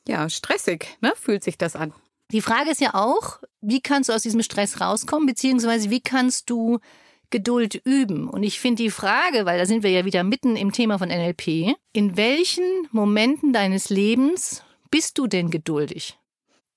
Ja, 0.07 0.29
stressig, 0.29 0.97
ne? 1.01 1.13
Fühlt 1.15 1.43
sich 1.43 1.57
das 1.57 1.75
an. 1.75 1.93
Die 2.31 2.41
Frage 2.41 2.69
ist 2.69 2.81
ja 2.81 2.93
auch, 2.93 3.39
wie 3.61 3.81
kannst 3.81 4.09
du 4.09 4.13
aus 4.13 4.21
diesem 4.21 4.43
Stress 4.43 4.81
rauskommen, 4.81 5.25
beziehungsweise 5.25 5.89
wie 5.89 6.01
kannst 6.01 6.49
du 6.49 6.79
Geduld 7.29 7.75
üben? 7.83 8.29
Und 8.29 8.43
ich 8.43 8.59
finde 8.59 8.83
die 8.83 8.91
Frage, 8.91 9.45
weil 9.45 9.59
da 9.59 9.65
sind 9.65 9.83
wir 9.83 9.91
ja 9.91 10.05
wieder 10.05 10.23
mitten 10.23 10.55
im 10.55 10.71
Thema 10.71 10.97
von 10.97 11.09
NLP, 11.09 11.75
in 11.93 12.17
welchen 12.17 12.87
Momenten 12.91 13.53
deines 13.53 13.89
Lebens 13.89 14.63
bist 14.89 15.17
du 15.17 15.27
denn 15.27 15.49
geduldig? 15.49 16.17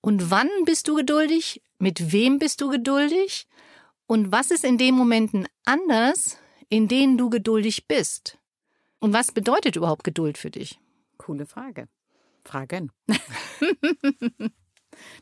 Und 0.00 0.30
wann 0.30 0.48
bist 0.64 0.88
du 0.88 0.96
geduldig? 0.96 1.62
Mit 1.78 2.12
wem 2.12 2.38
bist 2.38 2.60
du 2.60 2.68
geduldig? 2.68 3.46
Und 4.06 4.32
was 4.32 4.50
ist 4.50 4.64
in 4.64 4.78
den 4.78 4.94
Momenten 4.94 5.46
anders, 5.64 6.38
in 6.68 6.88
denen 6.88 7.16
du 7.16 7.30
geduldig 7.30 7.86
bist? 7.86 8.38
Und 8.98 9.12
was 9.12 9.32
bedeutet 9.32 9.76
überhaupt 9.76 10.04
Geduld 10.04 10.36
für 10.36 10.50
dich? 10.50 10.78
Coole 11.16 11.46
Frage. 11.46 11.88
Fragen. 12.44 12.90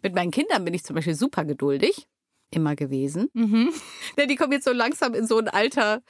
Mit 0.03 0.15
meinen 0.15 0.31
Kindern 0.31 0.65
bin 0.65 0.75
ich 0.75 0.85
zum 0.85 0.97
Beispiel 0.97 1.15
super 1.15 1.45
geduldig. 1.45 2.09
Immer 2.51 2.77
gewesen. 2.77 3.29
Mhm. 3.35 3.71
Denn 4.17 4.29
die 4.29 4.37
kommen 4.37 4.53
jetzt 4.53 4.65
so 4.65 4.73
langsam 4.73 5.15
in 5.15 5.27
so 5.27 5.39
ein 5.39 5.49
Alter, 5.49 6.03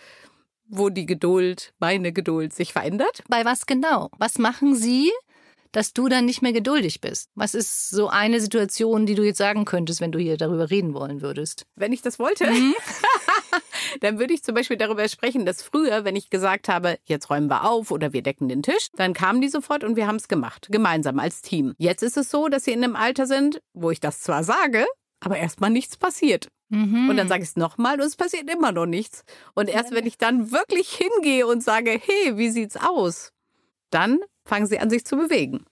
wo 0.68 0.88
die 0.88 1.06
Geduld, 1.06 1.72
meine 1.78 2.12
Geduld 2.12 2.52
sich 2.52 2.72
verändert. 2.72 3.22
Bei 3.28 3.44
was 3.44 3.66
genau? 3.66 4.10
Was 4.18 4.38
machen 4.38 4.74
sie, 4.74 5.10
dass 5.72 5.92
du 5.92 6.08
dann 6.08 6.24
nicht 6.24 6.42
mehr 6.42 6.52
geduldig 6.52 7.00
bist? 7.00 7.30
Was 7.34 7.54
ist 7.54 7.90
so 7.90 8.08
eine 8.08 8.40
Situation, 8.40 9.06
die 9.06 9.14
du 9.14 9.22
jetzt 9.22 9.38
sagen 9.38 9.64
könntest, 9.64 10.00
wenn 10.00 10.12
du 10.12 10.18
hier 10.18 10.36
darüber 10.36 10.70
reden 10.70 10.94
wollen 10.94 11.20
würdest? 11.20 11.66
Wenn 11.74 11.92
ich 11.92 12.02
das 12.02 12.18
wollte, 12.18 12.46
dann 14.00 14.18
würde 14.18 14.34
ich 14.34 14.42
zum 14.42 14.54
Beispiel 14.54 14.76
darüber 14.76 15.08
sprechen, 15.08 15.46
dass 15.46 15.62
früher, 15.62 16.04
wenn 16.04 16.16
ich 16.16 16.30
gesagt 16.30 16.68
habe, 16.68 16.98
jetzt 17.04 17.30
räumen 17.30 17.48
wir 17.48 17.64
auf 17.68 17.90
oder 17.90 18.12
wir 18.12 18.22
decken 18.22 18.48
den 18.48 18.62
Tisch, 18.62 18.88
dann 18.94 19.14
kamen 19.14 19.40
die 19.40 19.48
sofort 19.48 19.84
und 19.84 19.96
wir 19.96 20.06
haben 20.06 20.16
es 20.16 20.28
gemacht, 20.28 20.68
gemeinsam 20.70 21.18
als 21.18 21.42
Team. 21.42 21.74
Jetzt 21.78 22.02
ist 22.02 22.16
es 22.16 22.30
so, 22.30 22.48
dass 22.48 22.64
sie 22.64 22.72
in 22.72 22.84
einem 22.84 22.96
Alter 22.96 23.26
sind, 23.26 23.60
wo 23.72 23.90
ich 23.90 24.00
das 24.00 24.20
zwar 24.20 24.44
sage, 24.44 24.86
aber 25.20 25.36
erstmal 25.36 25.70
nichts 25.70 25.96
passiert. 25.96 26.48
Mhm. 26.68 27.08
Und 27.08 27.16
dann 27.16 27.28
sage 27.28 27.42
ich 27.42 27.50
es 27.50 27.56
nochmal 27.56 28.00
und 28.00 28.06
es 28.06 28.16
passiert 28.16 28.50
immer 28.50 28.72
noch 28.72 28.86
nichts. 28.86 29.24
Und 29.54 29.68
erst 29.68 29.92
wenn 29.92 30.06
ich 30.06 30.18
dann 30.18 30.52
wirklich 30.52 30.90
hingehe 30.90 31.46
und 31.46 31.62
sage, 31.62 32.00
hey, 32.02 32.36
wie 32.36 32.50
sieht's 32.50 32.76
aus? 32.76 33.32
Dann 33.90 34.20
fangen 34.44 34.66
sie 34.66 34.78
an, 34.78 34.90
sich 34.90 35.04
zu 35.04 35.16
bewegen. 35.16 35.64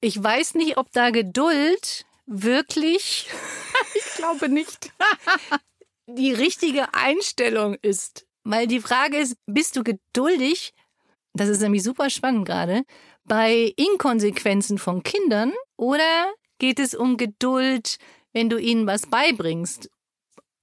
ich 0.00 0.22
weiß 0.22 0.54
nicht, 0.54 0.76
ob 0.76 0.90
da 0.92 1.10
Geduld 1.10 2.04
wirklich 2.26 3.28
Ich 3.94 4.14
glaube 4.16 4.48
nicht. 4.48 4.92
die 6.06 6.32
richtige 6.32 6.94
Einstellung 6.94 7.76
ist. 7.82 8.26
Weil 8.44 8.66
die 8.66 8.80
Frage 8.80 9.18
ist, 9.18 9.36
bist 9.46 9.76
du 9.76 9.84
geduldig? 9.84 10.72
Das 11.32 11.48
ist 11.48 11.60
nämlich 11.60 11.82
super 11.82 12.10
spannend 12.10 12.46
gerade. 12.46 12.82
Bei 13.24 13.72
Inkonsequenzen 13.76 14.78
von 14.78 15.02
Kindern 15.02 15.52
oder 15.76 16.32
geht 16.58 16.78
es 16.78 16.94
um 16.94 17.16
Geduld, 17.16 17.98
wenn 18.32 18.48
du 18.48 18.58
ihnen 18.58 18.86
was 18.86 19.06
beibringst? 19.06 19.90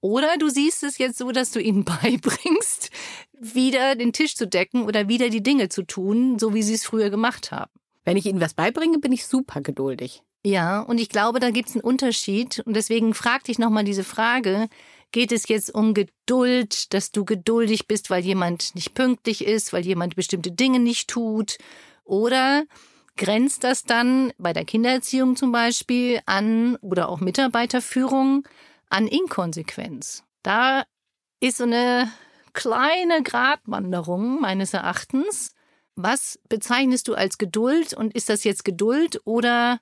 Oder 0.00 0.38
du 0.38 0.48
siehst 0.48 0.82
es 0.82 0.98
jetzt 0.98 1.18
so, 1.18 1.30
dass 1.30 1.50
du 1.50 1.60
ihnen 1.60 1.84
beibringst, 2.02 2.90
wieder 3.38 3.94
den 3.94 4.12
Tisch 4.12 4.34
zu 4.34 4.46
decken 4.46 4.84
oder 4.84 5.08
wieder 5.08 5.28
die 5.28 5.42
Dinge 5.42 5.68
zu 5.68 5.82
tun, 5.82 6.38
so 6.38 6.54
wie 6.54 6.62
sie 6.62 6.74
es 6.74 6.84
früher 6.84 7.10
gemacht 7.10 7.52
haben. 7.52 7.70
Wenn 8.04 8.16
ich 8.16 8.26
ihnen 8.26 8.40
was 8.40 8.54
beibringe, 8.54 8.98
bin 8.98 9.12
ich 9.12 9.26
super 9.26 9.60
geduldig. 9.60 10.22
Ja, 10.44 10.80
und 10.80 10.98
ich 10.98 11.10
glaube, 11.10 11.38
da 11.38 11.50
gibt 11.50 11.68
es 11.68 11.74
einen 11.74 11.84
Unterschied. 11.84 12.62
Und 12.64 12.74
deswegen 12.74 13.12
frag 13.12 13.44
dich 13.44 13.58
nochmal 13.58 13.84
diese 13.84 14.04
Frage. 14.04 14.68
Geht 15.12 15.32
es 15.32 15.48
jetzt 15.48 15.74
um 15.74 15.92
Geduld, 15.92 16.94
dass 16.94 17.10
du 17.10 17.24
geduldig 17.24 17.86
bist, 17.86 18.10
weil 18.10 18.24
jemand 18.24 18.74
nicht 18.74 18.94
pünktlich 18.94 19.44
ist, 19.44 19.72
weil 19.72 19.84
jemand 19.84 20.16
bestimmte 20.16 20.50
Dinge 20.50 20.78
nicht 20.78 21.10
tut? 21.10 21.58
Oder 22.04 22.64
grenzt 23.20 23.64
das 23.64 23.82
dann 23.82 24.32
bei 24.38 24.54
der 24.54 24.64
Kindererziehung 24.64 25.36
zum 25.36 25.52
Beispiel 25.52 26.20
an 26.24 26.76
oder 26.76 27.10
auch 27.10 27.20
Mitarbeiterführung 27.20 28.48
an 28.88 29.06
Inkonsequenz? 29.06 30.24
Da 30.42 30.84
ist 31.38 31.58
so 31.58 31.64
eine 31.64 32.10
kleine 32.54 33.22
Gratwanderung 33.22 34.40
meines 34.40 34.72
Erachtens. 34.72 35.54
Was 35.96 36.38
bezeichnest 36.48 37.08
du 37.08 37.14
als 37.14 37.36
Geduld 37.36 37.92
und 37.92 38.14
ist 38.14 38.30
das 38.30 38.42
jetzt 38.42 38.64
Geduld 38.64 39.20
oder 39.26 39.80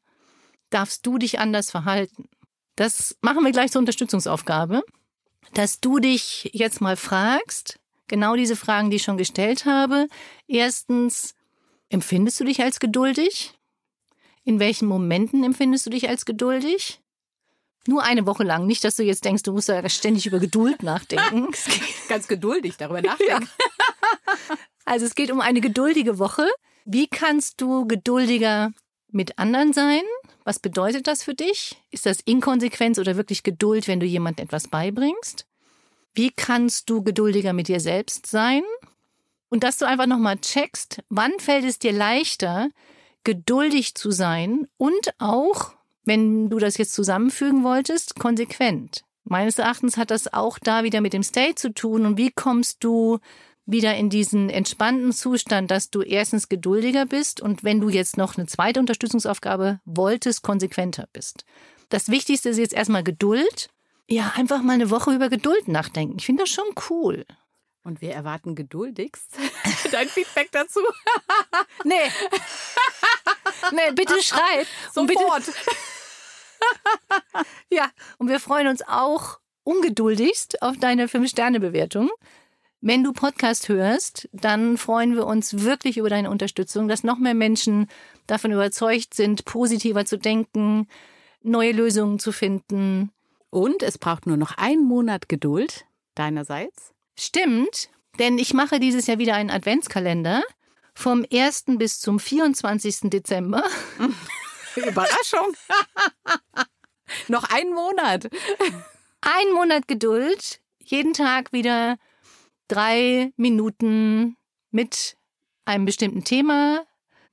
darfst 0.71 1.07
du 1.07 1.17
dich 1.17 1.39
anders 1.39 1.71
verhalten? 1.71 2.29
Das 2.75 3.17
machen 3.21 3.45
wir 3.45 3.53
gleich 3.53 3.71
zur 3.71 3.79
Unterstützungsaufgabe, 3.79 4.83
dass 5.55 5.79
du 5.79 6.01
dich 6.01 6.51
jetzt 6.55 6.81
mal 6.81 6.97
fragst, 6.97 7.79
genau 8.09 8.35
diese 8.35 8.57
Fragen, 8.57 8.91
die 8.91 8.97
ich 8.97 9.05
schon 9.05 9.17
gestellt 9.17 9.65
habe. 9.65 10.09
Erstens, 10.49 11.37
empfindest 11.89 12.41
du 12.41 12.45
dich 12.45 12.63
als 12.63 12.81
geduldig? 12.81 13.55
In 14.45 14.61
welchen 14.61 14.89
Momenten 14.89 15.45
empfindest 15.45 15.87
du 15.87 15.91
dich 15.91 16.09
als 16.09 16.25
geduldig? 16.25 17.01
Nur 17.87 18.03
eine 18.03 18.27
Woche 18.27 18.45
lang. 18.45 18.67
Nicht, 18.67 18.85
dass 18.85 18.97
du 18.97 19.03
jetzt 19.03 19.25
denkst, 19.25 19.43
du 19.45 19.53
musst 19.53 19.69
ja 19.69 19.89
ständig 19.89 20.27
über 20.27 20.39
Geduld 20.39 20.83
nachdenken. 20.83 21.49
Ganz 22.09 22.29
geduldig 22.29 22.77
darüber 22.77 23.01
nachdenken. 23.03 23.49
Also 24.85 25.07
es 25.07 25.15
geht 25.15 25.31
um 25.31 25.41
eine 25.41 25.61
geduldige 25.61 26.19
Woche. 26.19 26.47
Wie 26.85 27.07
kannst 27.07 27.61
du 27.61 27.87
geduldiger 27.87 28.73
mit 29.11 29.39
anderen 29.39 29.73
sein? 29.73 30.03
Was 30.45 30.59
bedeutet 30.59 31.07
das 31.07 31.23
für 31.23 31.35
dich? 31.35 31.77
Ist 31.91 32.07
das 32.07 32.21
Inkonsequenz 32.25 32.99
oder 32.99 33.17
wirklich 33.17 33.43
Geduld, 33.43 33.89
wenn 33.89 34.01
du 34.01 34.07
jemandem 34.07 34.45
etwas 34.45 34.69
beibringst? 34.69 35.47
Wie 36.15 36.31
kannst 36.31 36.91
du 36.91 37.03
geduldiger 37.03 37.53
mit 37.53 37.69
dir 37.69 37.81
selbst 37.81 38.27
sein? 38.27 38.63
Und 39.51 39.65
dass 39.65 39.79
du 39.79 39.87
einfach 39.87 40.07
nochmal 40.07 40.39
checkst, 40.39 41.03
wann 41.09 41.33
fällt 41.39 41.65
es 41.65 41.79
dir 41.79 41.93
leichter, 41.93 42.69
geduldig 43.25 43.95
zu 43.95 44.11
sein 44.11 44.69
und 44.77 45.15
auch, 45.19 45.73
wenn 46.05 46.51
du 46.51 46.59
das 46.59 46.79
jetzt 46.79 46.93
zusammenfügen 46.93 47.65
wolltest, 47.65 48.17
konsequent. 48.17 49.05
Meines 49.25 49.59
Erachtens 49.59 49.97
hat 49.97 50.11
das 50.11 50.33
auch 50.33 50.59
da 50.59 50.85
wieder 50.85 51.01
mit 51.01 51.13
dem 51.13 51.23
State 51.23 51.57
zu 51.57 51.75
tun. 51.75 52.07
Und 52.07 52.17
wie 52.17 52.31
kommst 52.31 52.83
du 52.83 53.19
wieder 53.67 53.95
in 53.95 54.09
diesen 54.09 54.49
entspannten 54.49 55.13
Zustand, 55.13 55.71
dass 55.71 55.91
du 55.91 56.01
erstens 56.01 56.49
geduldiger 56.49 57.05
bist 57.05 57.43
und 57.43 57.63
wenn 57.63 57.81
du 57.81 57.91
jetzt 57.91 58.17
noch 58.17 58.39
eine 58.39 58.47
zweite 58.47 58.81
Unterstützungsaufgabe 58.81 59.81
wolltest, 59.85 60.43
konsequenter 60.43 61.07
bist. 61.13 61.45
Das 61.91 62.09
Wichtigste 62.09 62.49
ist 62.49 62.57
jetzt 62.57 62.73
erstmal 62.73 63.05
Geduld. 63.05 63.69
Ja, 64.09 64.33
einfach 64.37 64.63
mal 64.63 64.73
eine 64.73 64.91
Woche 64.91 65.13
über 65.13 65.29
Geduld 65.29 65.69
nachdenken. 65.69 66.17
Ich 66.19 66.25
finde 66.25 66.45
das 66.45 66.51
schon 66.51 66.65
cool. 66.89 67.27
Und 67.85 68.01
wir 68.01 68.13
erwarten 68.13 68.55
geduldigst 68.55 69.31
dein 69.93 70.09
Feedback 70.09 70.51
dazu. 70.53 70.81
Nee. 71.85 71.95
nee, 73.73 73.93
bitte 73.95 74.23
schreib. 74.23 74.67
Und 74.95 75.07
bitte, 75.07 75.21
Sofort. 75.21 75.45
ja, 77.71 77.91
und 78.19 78.29
wir 78.29 78.41
freuen 78.41 78.69
uns 78.69 78.83
auch 78.87 79.39
ungeduldigst 79.65 80.63
auf 80.63 80.77
deine 80.77 81.07
5-Sterne-Bewertung. 81.07 82.11
Wenn 82.81 83.03
du 83.03 83.13
Podcast 83.13 83.69
hörst, 83.69 84.29
dann 84.33 84.79
freuen 84.79 85.15
wir 85.15 85.27
uns 85.27 85.65
wirklich 85.65 85.99
über 85.99 86.09
deine 86.09 86.31
Unterstützung, 86.31 86.89
dass 86.89 87.03
noch 87.03 87.19
mehr 87.19 87.35
Menschen 87.35 87.89
davon 88.27 88.53
überzeugt 88.53 89.15
sind, 89.15 89.45
positiver 89.45 90.05
zu 90.05 90.17
denken, 90.17 90.87
neue 91.43 91.73
Lösungen 91.73 92.19
zu 92.19 92.31
finden. 92.31 93.11
Und 93.51 93.83
es 93.83 93.99
braucht 93.99 94.27
nur 94.27 94.37
noch 94.37 94.57
einen 94.59 94.85
Monat 94.85 95.29
Geduld 95.29 95.87
deinerseits. 96.15 96.93
Stimmt, 97.21 97.89
denn 98.21 98.39
ich 98.39 98.55
mache 98.55 98.79
dieses 98.79 99.09
Jahr 99.09 99.19
wieder 99.19 99.35
einen 99.35 99.51
Adventskalender 99.51 100.45
vom 100.95 101.27
1. 101.33 101.65
bis 101.77 101.99
zum 101.99 102.21
24. 102.21 103.11
Dezember. 103.11 103.65
Überraschung. 104.77 105.53
Noch 107.29 107.43
einen 107.51 107.75
Monat. 107.75 108.29
Ein 109.21 109.53
Monat 109.53 109.89
Geduld, 109.89 110.61
jeden 110.79 111.13
Tag 111.13 111.53
wieder 111.53 111.97
drei 112.69 113.33
Minuten 113.37 114.37
mit 114.71 115.17
einem 115.65 115.87
bestimmten 115.87 116.23
Thema. 116.23 116.87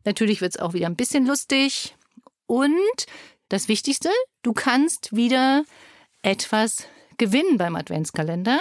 Natürlich 0.04 0.42
wird 0.42 0.56
es 0.56 0.60
auch 0.60 0.74
wieder 0.74 0.88
ein 0.88 0.96
bisschen 0.96 1.28
lustig. 1.28 1.96
Und 2.48 3.06
das 3.50 3.68
Wichtigste, 3.68 4.10
du 4.42 4.54
kannst 4.54 5.16
wieder 5.16 5.64
etwas 6.24 6.88
gewinnen 7.20 7.60
beim 7.60 7.76
Adventskalender. 7.76 8.60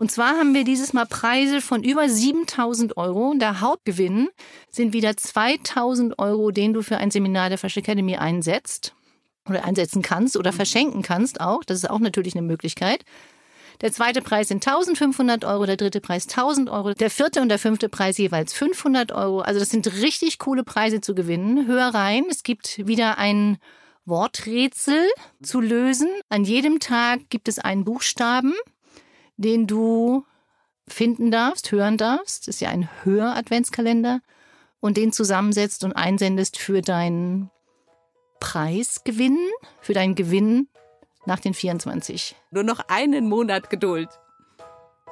Und 0.00 0.10
zwar 0.10 0.38
haben 0.38 0.54
wir 0.54 0.64
dieses 0.64 0.94
Mal 0.94 1.04
Preise 1.04 1.60
von 1.60 1.84
über 1.84 2.08
7000 2.08 2.96
Euro. 2.96 3.34
Der 3.38 3.60
Hauptgewinn 3.60 4.30
sind 4.70 4.94
wieder 4.94 5.14
2000 5.14 6.18
Euro, 6.18 6.52
den 6.52 6.72
du 6.72 6.80
für 6.80 6.96
ein 6.96 7.10
Seminar 7.10 7.50
der 7.50 7.58
Fresh 7.58 7.76
Academy 7.76 8.16
einsetzt 8.16 8.94
oder 9.46 9.62
einsetzen 9.62 10.00
kannst 10.00 10.38
oder 10.38 10.54
verschenken 10.54 11.02
kannst 11.02 11.42
auch. 11.42 11.64
Das 11.64 11.76
ist 11.76 11.90
auch 11.90 11.98
natürlich 11.98 12.34
eine 12.34 12.46
Möglichkeit. 12.46 13.04
Der 13.82 13.92
zweite 13.92 14.22
Preis 14.22 14.48
sind 14.48 14.66
1500 14.66 15.44
Euro, 15.44 15.66
der 15.66 15.76
dritte 15.76 16.00
Preis 16.00 16.28
1000 16.28 16.70
Euro, 16.70 16.94
der 16.94 17.10
vierte 17.10 17.42
und 17.42 17.50
der 17.50 17.58
fünfte 17.58 17.90
Preis 17.90 18.16
jeweils 18.16 18.54
500 18.54 19.12
Euro. 19.12 19.40
Also 19.40 19.60
das 19.60 19.68
sind 19.68 19.86
richtig 20.00 20.38
coole 20.38 20.64
Preise 20.64 21.02
zu 21.02 21.14
gewinnen. 21.14 21.66
Hör 21.66 21.92
rein. 21.92 22.24
Es 22.30 22.42
gibt 22.42 22.86
wieder 22.86 23.18
ein 23.18 23.58
Worträtsel 24.06 25.10
zu 25.42 25.60
lösen. 25.60 26.08
An 26.30 26.44
jedem 26.44 26.80
Tag 26.80 27.28
gibt 27.28 27.48
es 27.48 27.58
einen 27.58 27.84
Buchstaben, 27.84 28.54
den 29.40 29.66
du 29.66 30.26
finden 30.86 31.30
darfst, 31.30 31.72
hören 31.72 31.96
darfst. 31.96 32.46
Das 32.46 32.56
ist 32.56 32.60
ja 32.60 32.68
ein 32.68 32.88
Hör-Adventskalender. 33.04 34.20
Und 34.80 34.96
den 34.96 35.12
zusammensetzt 35.12 35.84
und 35.84 35.92
einsendest 35.92 36.58
für 36.58 36.80
deinen 36.80 37.50
Preisgewinn, 38.38 39.38
für 39.80 39.92
deinen 39.92 40.14
Gewinn 40.14 40.68
nach 41.26 41.38
den 41.38 41.52
24. 41.52 42.34
Nur 42.50 42.64
noch 42.64 42.80
einen 42.88 43.28
Monat 43.28 43.68
Geduld. 43.68 44.08